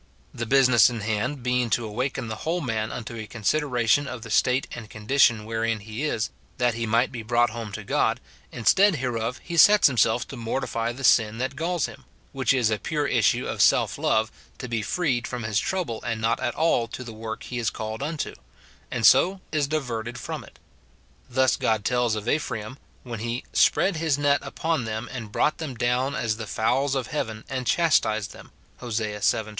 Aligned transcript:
The 0.33 0.47
business 0.47 0.89
in 0.89 1.01
hand 1.01 1.43
being 1.43 1.69
to 1.69 1.85
awake 1.85 2.15
the 2.15 2.37
whole 2.37 2.59
man 2.61 2.91
unto 2.91 3.15
a 3.17 3.27
consideration 3.27 4.07
of 4.07 4.23
the 4.23 4.31
state 4.31 4.65
and 4.71 4.89
condition 4.89 5.45
wherein 5.45 5.81
he 5.81 6.05
is, 6.05 6.31
that 6.57 6.73
he 6.73 6.87
might 6.87 7.11
be 7.11 7.21
brought 7.21 7.51
home 7.51 7.71
to 7.73 7.83
God, 7.83 8.19
instead 8.51 8.95
hereof 8.95 9.39
he 9.43 9.57
sets 9.57 9.85
himself 9.85 10.27
to 10.29 10.35
mortify 10.37 10.91
the 10.91 11.03
sin 11.03 11.37
that 11.37 11.55
galls 11.55 11.85
him,— 11.85 12.05
which 12.31 12.51
is 12.51 12.71
a 12.71 12.79
pure 12.79 13.05
issue 13.05 13.45
of 13.47 13.61
self 13.61 13.99
love, 13.99 14.31
to 14.57 14.67
be 14.67 14.81
freed 14.81 15.27
from 15.27 15.43
his 15.43 15.59
trouble, 15.59 16.01
and 16.01 16.19
not 16.19 16.39
at 16.39 16.55
all 16.55 16.87
to 16.87 17.03
the 17.03 17.13
work 17.13 17.43
he 17.43 17.59
is 17.59 17.69
called 17.69 18.01
unto,— 18.01 18.33
and 18.89 19.05
so 19.05 19.39
is 19.51 19.67
diverted 19.67 20.17
from 20.17 20.43
it. 20.43 20.57
Thus 21.29 21.55
God 21.55 21.85
tells 21.85 22.15
us 22.15 22.23
of 22.23 22.27
Ephraim, 22.27 22.79
when 23.03 23.19
he 23.19 23.43
"spread 23.53 23.97
his 23.97 24.17
net 24.17 24.39
upon 24.41 24.85
them, 24.85 25.07
and 25.11 25.31
brought 25.31 25.59
them 25.59 25.75
down 25.75 26.15
as 26.15 26.37
the 26.37 26.47
fowls 26.47 26.95
of 26.95 27.05
heaven, 27.05 27.43
and 27.47 27.67
chastised 27.67 28.33
them," 28.33 28.49
Hos. 28.79 28.97
vii. 28.97 29.19